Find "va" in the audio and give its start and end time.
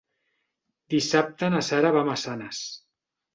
1.97-2.01